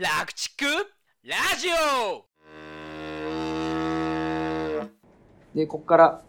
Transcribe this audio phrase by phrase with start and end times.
[0.00, 0.64] 楽畜
[1.24, 1.66] ラジ
[2.06, 2.24] オ
[5.56, 6.22] で、ここから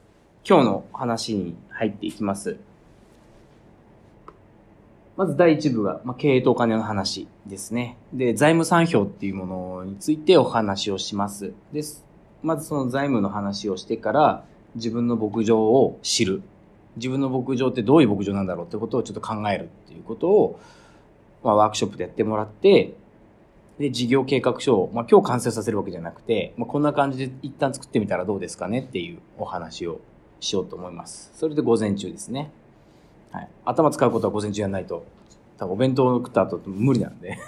[0.44, 2.58] 今日の話に入っていきます。
[5.16, 7.98] まず第一部が、まあ、経営とお金の話ですね。
[8.12, 11.54] で、財務産票っていうものについてお話をします。
[11.72, 12.04] です。
[12.42, 16.42] まずその財務の話をしてから、自分の牧場を知る。
[16.96, 20.60] 自分の牧場ってどういう牧場なんだろうってことをちょっと考えるっていうことを、
[21.44, 22.96] まあ、ワークショップでやってもらって、
[23.80, 30.02] で、事業計画書を、まあ、今日完成させるわけじゃなくて、まあ、こんな感じで一旦作ってみたらどうですかねっていうお話を
[30.42, 31.32] しようと思います。
[31.34, 32.52] それで午前中ですね。
[33.32, 33.50] はい。
[33.64, 35.06] 頭使うことは午前中やらないと、
[35.58, 37.40] 多分お弁当を食った後無理なんで。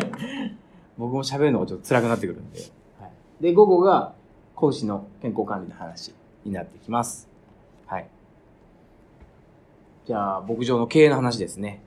[0.98, 2.60] 僕も喋るのがちょっと辛くなってくるんで。
[3.00, 3.42] はい。
[3.42, 4.12] で、午後が
[4.54, 6.14] 講師の健康管理の話
[6.44, 7.28] になってきます。
[7.86, 8.08] はい。
[10.06, 11.80] じゃあ、牧場の経営の話ですね。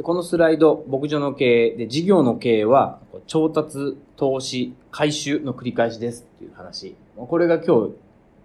[0.00, 6.96] でこのスライド、牧場の経営で、事業の経営は、調達、投資、回収の繰り返しですっていう話。
[7.18, 7.92] これが今日、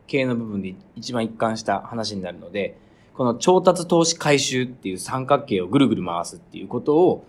[0.05, 2.77] 経営の部分で一番一貫した話になるので、
[3.13, 7.25] この調達、投資、回収っていう三角形をぐるぐる回すっていうことを、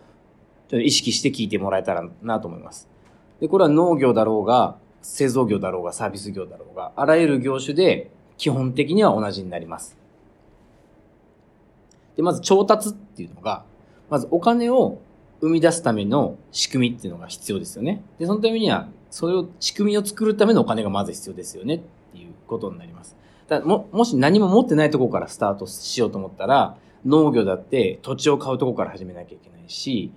[0.67, 2.89] ちょっと意識して聞いてもらえたらなと思います。
[3.39, 9.97] で、これは農業だろうが、製造業だろうが、サービス業だろうが、あらゆる業種で基本的には同じになります。
[12.17, 13.63] で、まず調達っていうのが、
[14.09, 15.01] まずお金を
[15.41, 18.03] 生み出すための仕組みっていうのが必要ですよね。
[18.19, 21.81] で、そのためには、それを、仕組みを作るためのお金がまず必要ですよねっ
[22.12, 23.17] ていうことになります。
[23.49, 30.11] だも、もし何も持ってないところからスタートしようと思ったら、農業だって土地を買うところから始めなきゃいけないし、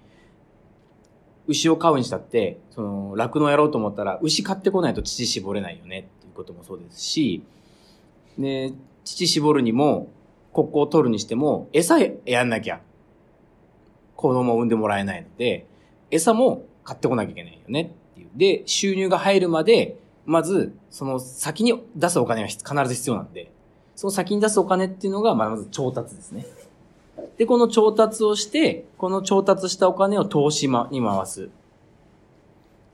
[1.48, 7.44] 牛を飼うにしたって、その、酪農やろうと思ったら、牛買ってこないと乳絞れないよねっていうこともそうですし、
[8.38, 8.72] で、
[9.04, 10.08] 乳絞るにも、
[10.54, 12.82] 国交を取るにしても、餌やんなきゃ
[14.20, 15.66] 子供を産んでもらえないので、
[16.12, 18.30] 餌も買ってこなきゃいけないよねっていう。
[18.36, 23.50] で、収入が入るまで、まず、その先に出すお金が必ず必要なんで、
[23.95, 26.45] その先に出すお金っていうのが、まず調達ですね。
[27.38, 31.49] で、この調達をして、この調達したお金を投資に回す。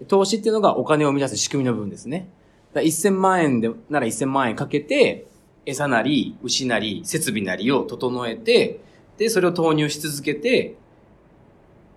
[0.07, 2.29] 投資っていうのがお金を生み出す仕組みの部分ですね。
[2.71, 5.25] だ1000万円で、なら1000万円かけて、
[5.65, 8.79] 餌なり、牛なり、設備なりを整えて、
[9.17, 10.75] で、それを投入し続けて、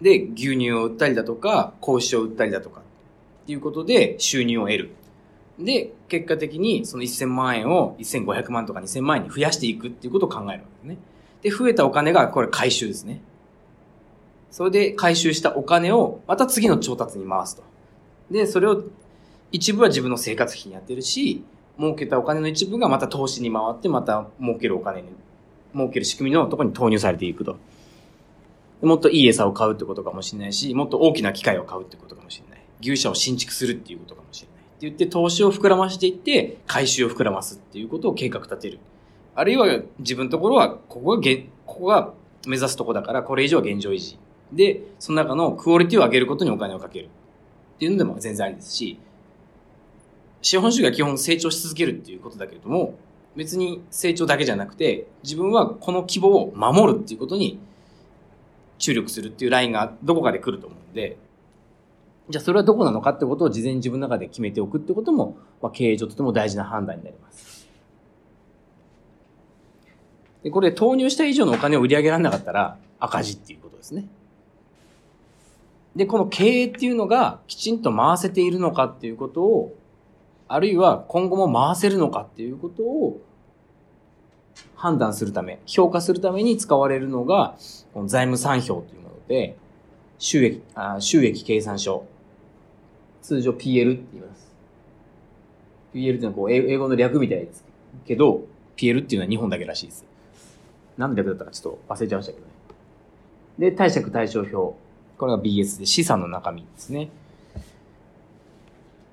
[0.01, 4.91] で、牛乳を売ったりだとか、格子を売ったりだとか、っていうことで収入を得る。
[5.59, 10.99] で、結果的にその1000万円を1500万とか2000万円に増やしていくっていうことを考えるわけですね。
[11.43, 13.21] で、増えたお金が、これ回収ですね。
[14.51, 17.63] それで回収したお金を、また次の調達に回すと。
[18.31, 18.85] で、それを、
[19.51, 21.43] 一部は自分の生活費にやってるし、
[21.79, 25.09] 儲けたお金の一部がまた投資に回って、また儲けるお金に、
[25.75, 27.57] 儲ける仕組みのところに投入されていくと。
[28.83, 32.65] もっといい餌を買うってことかもしれないし、もっと大きな機械を買うってことかもしれない。
[32.81, 34.59] 牛舎を新築するっていうことかもしれない。
[34.59, 38.79] って言って投資を膨らましていって、回収を膨らますっていうことを計画立てる。
[39.35, 42.13] あるいは自分のところは、ここがげ、ここが
[42.47, 44.19] 目指すとこだから、これ以上は現状維持。
[44.53, 47.07] で、その中のクオリティを上げることにお金をかける。
[47.07, 48.99] っていうのでも全然ありですし、
[50.43, 52.95] 資本主義は基本成長し続けるっていうことだけれども、
[53.37, 57.59] 別に成長だけじゃなくて、自分はこの規模を守るっていうことに
[58.79, 61.19] 注力するっていうラインがどこかで来ると思うんで、
[62.29, 67.69] じゃあそれはどこなのかってことを事前に自分の中で決めておくってことも、まあ、経営上とても大事な判断になります。
[70.43, 74.07] で、これ投入した以上のお金を売り上げられなかったら赤字っていうことですね。
[75.97, 79.75] で、この経営っていうのがきちんと回せているのかっていうことを、
[80.47, 83.21] あるいは今後も回せるのかっていうことを
[84.75, 87.57] 判断するため、評価するために使われるのが、
[87.93, 89.57] この財務産票というもので、
[90.19, 92.05] 収益、あ収益計算書。
[93.23, 94.53] 通常 PL って言います。
[95.93, 97.65] PL っていうのはこう英語の略みたいです
[98.07, 98.43] けど、
[98.77, 100.05] PL っていうのは日本だけらしいです。
[100.97, 102.53] 何の略だったかちょっと忘れちゃいましたけどね。
[103.59, 104.77] で、貸借対照表。
[105.19, 107.11] これが BS で資産の中身ですね。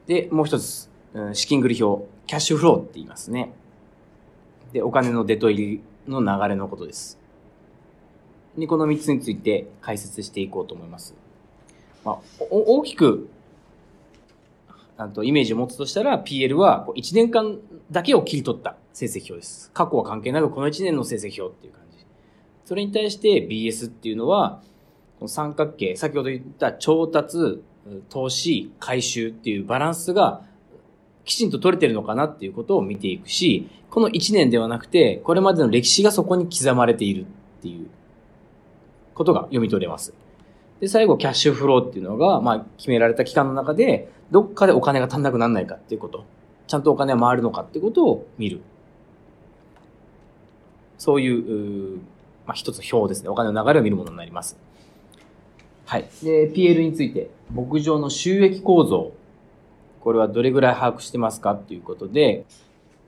[0.08, 0.90] で、もう一つ、
[1.34, 2.06] 資金繰り表。
[2.28, 3.54] キャッシュフローって言いますね。
[4.76, 7.18] で、お金の出と入りの流れのことです。
[8.58, 11.16] で、この3つについて解説していこうと思います。
[12.04, 12.18] まあ、
[12.52, 13.30] 大きく、
[14.98, 17.58] あとイメージを持つとしたら、PL は1年間
[17.90, 19.72] だけを切り取った成績表です。
[19.72, 22.06] 過去は関係なくこの1年の成績表っていう感じ。
[22.66, 24.62] それに対して BS っていうのは、
[25.20, 27.64] この三角形、先ほど言った調達、
[28.10, 30.42] 投資、回収っていうバランスが
[31.24, 37.26] きちんと取れてるのかなっていうことを見ていくし、この1年ではなくて、これまでの歴史がそこに刻まれているっ
[37.62, 37.88] ていう
[39.14, 40.14] ことが読み取れます。
[40.82, 46.26] で、最後、キャッシュフローっていうのが、まあ、決められた期間の中で、どっかでお金が足んなくならないかっていうこと。
[46.68, 48.60] ちゃんとお金は回るのかっていうことを見る。
[50.98, 52.00] そういう、う
[52.46, 53.30] まあ、一つ表ですね。
[53.30, 54.58] お金の流れを見るものになります。
[55.86, 56.10] はい。
[56.22, 59.14] で、PL について、牧場の収益構造。
[60.02, 62.44] これはどれぐらい把握してますかっていうことで、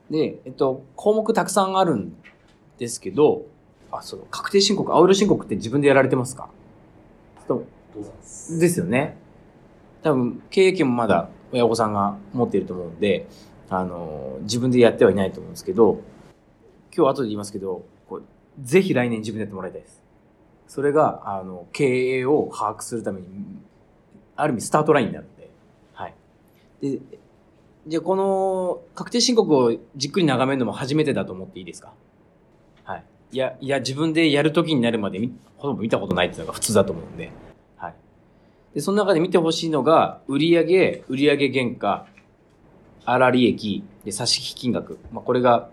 [0.10, 2.16] で、えっと、項目たくさんあるん
[2.78, 3.46] ですけど、
[3.92, 6.50] あ、そう、確定申告、青色申告って自分でやられてますか？
[7.48, 7.64] と
[8.60, 9.18] ですよね。
[10.04, 13.28] 多分、経営権もまだ親御さんが持っていると思うんで、
[13.70, 16.02] あの、自分でやってはいないと思うんですけど、
[16.96, 18.24] 今日後で言いますけど、こう
[18.62, 20.04] ぜひ来年自分でやってもらいたいです。
[20.68, 23.28] それが、あの、経営を把握するために、
[24.36, 25.50] ある意味スタートラインになるんで、
[25.94, 26.14] はい。
[26.82, 27.00] で、
[27.88, 31.94] じゃあこの確定申告をじっくり眺めるのも初めてだと思っていいですか？
[32.84, 33.04] はい。
[33.32, 35.20] いや、いや、自分でやるときになるまで
[35.56, 37.32] ほとんど見たことないっていうのが普通だと思うんで、
[37.78, 37.96] はい。
[38.74, 42.08] で、その中で見てほしいのが、売上、売上原価、
[43.06, 45.00] 粗利益、で、差し引き金額。
[45.14, 45.70] まあ、これが、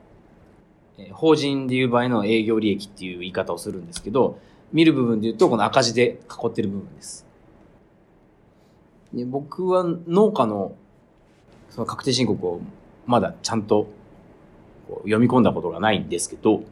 [0.97, 4.39] え法人でいう場合の営業利益っていう言い方をするんですけど、
[4.73, 7.27] 見る部分で言うと、この赤字で囲ってる部分です。
[9.13, 10.75] で僕は農家の
[11.75, 12.61] その確定申告を
[13.05, 13.89] まだちゃんと
[15.03, 16.63] 読み込んだことがないんですけど、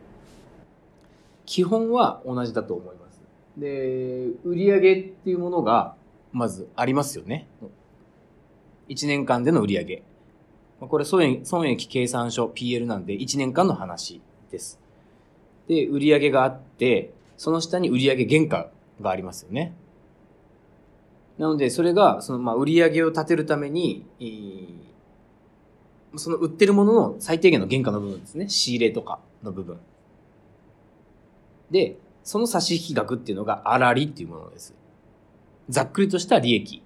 [1.44, 3.20] 基本は同じだと思います。
[3.56, 5.96] で、売上っていうものが
[6.30, 7.48] まずありますよね。
[8.88, 10.04] 1年間での売上。
[10.80, 14.20] まあこれ損益損益計算書 PL なんで1年間の話
[14.52, 14.78] です。
[15.66, 18.70] で、売上があって、その下に売上原価
[19.00, 19.74] がありますよね。
[21.38, 24.04] なので、それが、その、まあ、売上を立てるために、
[26.16, 28.48] その売ってるものの最低限の原価の部分ですね。
[28.48, 29.78] 仕入れとかの部分。
[31.70, 34.74] で、その差し引き額っていうのが粗利っていうものです。
[35.68, 36.82] ざっくりとした利益。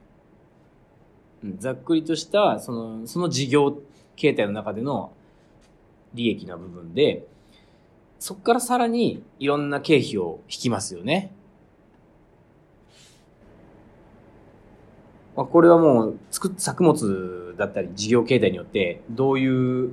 [1.44, 3.78] うんざっくりとした、その、その事業
[4.14, 5.12] 形態の中での
[6.14, 7.26] 利益な部分で、
[8.18, 11.32] そこからさらにいろんな経費を引きますよね。
[15.36, 19.90] まあ、これはもう作作物だったり事業形態によってどういう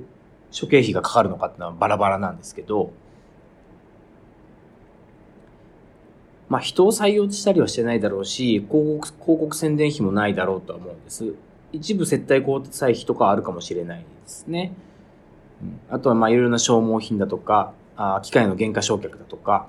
[0.52, 2.94] 諸経費がかかるのかっていうのはバラバラなんですけど、
[6.48, 11.34] まあ人を採用したりはしてないだろうし、広告、広告宣伝費もないだろうとは思うんです。
[11.74, 14.74] 一部接待交際費とかあるかもしれないですね。
[15.90, 19.68] あとはまあいろいろな消耗品だとか、あ機械の原価償却だとか、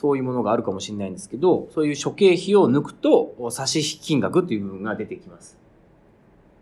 [0.00, 5.58] そういうものがあるかもしれないんですけど、そういう諸経費を抜くと、差し引き金額という部分が出てきます。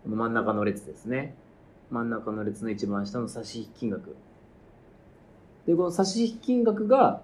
[0.03, 1.37] この真ん中の列ですね。
[1.93, 4.17] 真ん中の列の一番下の差し引き金額。
[5.69, 7.23] で、この差し引き金額が、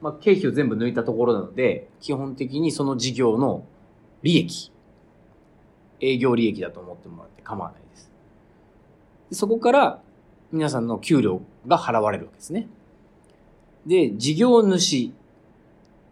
[0.00, 3.66] まあ、経費を全部抜いたところなので、基本的にその事業の
[4.22, 4.72] 利益、
[6.00, 8.10] 営業利益だと思ってもらって構わないです。
[9.28, 10.00] でそこから、
[10.52, 12.66] 皆さんの給料が払われるわけですね。
[13.86, 15.12] で、事業主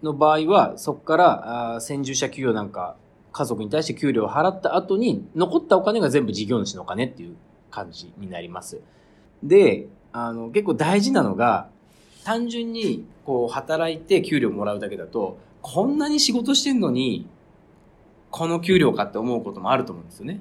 [0.03, 2.97] の場合は、そこから、あ先住者給与なんか、
[3.33, 7.37] 家族に対して給料を払った後に、残ったお金が全部事業主のお金っていう
[7.71, 8.81] 感じになります。
[9.43, 11.69] で、あの、結構大事なのが、
[12.25, 17.27] 単純に、こう、働いて給料もらうだけだと、こんなに仕事してんのに、
[18.31, 20.41] この給料かって思うこともあると思うんですよね。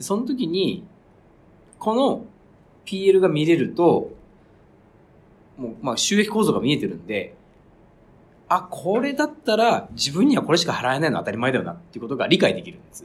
[0.00, 0.84] その時に、
[1.78, 2.24] この
[2.86, 4.10] PL が見れると、
[5.58, 7.34] もう、まあ、収益構造が見えてるんで、
[8.48, 13.04] あ、これだったら自分にはこれしか払えないのは当たり前だよなっていうことが理解できるんです。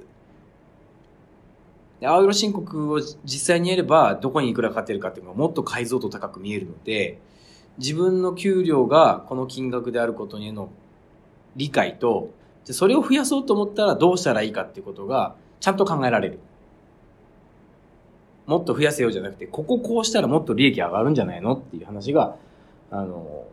[1.99, 7.19] で青色申告を実際にやれば、どこにいくらかかってるかっていうのがもっと解像度高く見えるので、
[7.77, 10.69] 自分の給料がこの金額であることへの
[11.55, 12.31] 理解と、
[12.65, 16.39] それを増やそうと思ったらどうしたらいいかっていうことがちゃんと考えられる。
[18.49, 22.35] もっと増やせようじゃなくて、こここうしたらもっと利益上がるんじゃないのっていう話が、
[22.89, 23.45] あの、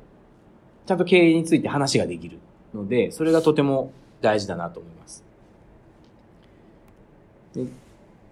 [0.86, 2.38] ちゃんと経営について話ができる
[2.72, 5.22] ので、それがとても大事だなと思います。
[7.54, 7.66] で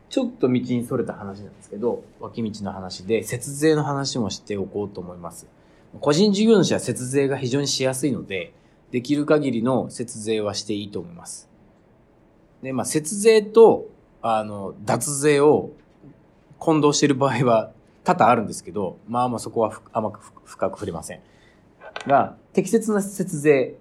[0.09, 5.47] ちょっと道にそれた話なんですけど、脇道の話で、節税の話もしておこうと思います。
[6.01, 8.55] 個人事業主は節税が非常にしやすいので、
[8.91, 11.51] できる限りの節税はしていいと思います。
[12.63, 13.87] で、まあ、節税と、
[14.23, 15.73] あの、脱税を
[16.59, 17.73] 混同している場合は
[18.05, 21.21] 多々あるんですけど、まあまあそこは甘く深く触れません。
[22.07, 23.77] が、適切な節税、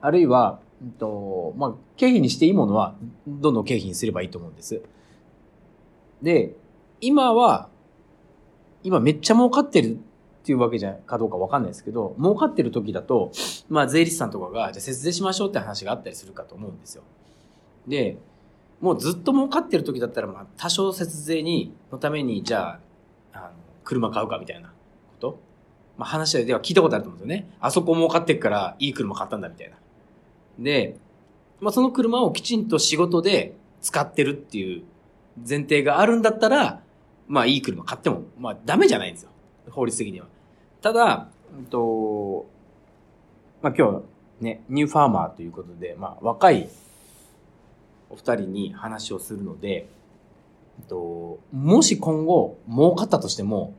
[0.00, 2.94] あるいは、うんと、まあ、経費にしていいものは、
[3.26, 4.82] どんどん経費にすればいいと思うんです。
[6.22, 6.54] で、
[7.00, 7.68] 今は、
[8.82, 13.30] 今めっちゃ儲かってるっていうわけじゃかどうかわかんないですけど、儲かってる時だと、
[13.68, 17.02] まあ税理士さんとかが、じゃ節税しましょうって話があったりするかと思うんですよ。
[17.86, 18.16] で、
[18.80, 22.78] もうずっと儲かってる時だったら、まあ多少節税に、のために、じゃ
[23.32, 23.50] あ、あの、
[23.84, 24.74] 車買うかみたいなこ
[25.20, 25.40] と？
[25.98, 27.50] まあ話では聞いたことあると思うんですよね。
[27.60, 29.76] あそこ儲かってっからいい車買ったんだみたいな。
[30.58, 30.96] で、
[31.60, 34.82] まあその車をきちんと仕事で使ってるっていう
[35.46, 36.82] 前提があるんだったら、
[37.28, 39.30] まあいい車買っても、まあダメじゃないんですよ。
[39.70, 40.26] 法律的には。
[40.80, 42.46] ただ、うんと、
[43.60, 44.00] まあ今
[44.40, 46.68] 日ね、ニューファーマーということで、まあ若い
[48.10, 49.88] お二人に話をするので、
[50.80, 53.72] うんと、もし今後儲かったとしても、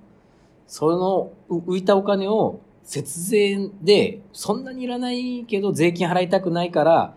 [0.67, 7.15] その浮いたお金を節税でそんなにいらないけど税金払いたくないから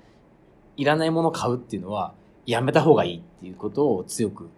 [0.76, 2.14] いらないものを買うっていうのは
[2.46, 4.48] やめた方がいいっていうことを強く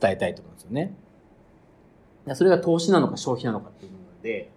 [0.00, 0.94] 伝えたいと思うんですよね。
[2.34, 4.50] それが投資なのか消費なのかっていう部分で、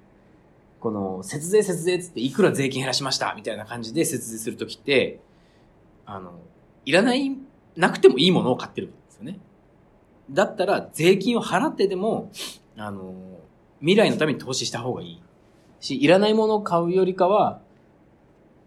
[0.79, 5.19] この節税節税っつっていくら税金減らしましたみたいな感じで節税するときって、
[6.05, 6.33] あの、
[6.85, 7.31] いらない、
[7.75, 9.39] なくてもいいものを買ってるんですよね。
[10.29, 12.31] だったら税金を払ってでも、
[12.77, 13.13] あの、
[13.79, 15.21] 未来のために投資した方がいい。
[15.79, 17.59] し、いらないものを買うよりかは、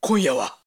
[0.00, 0.65] 今夜は。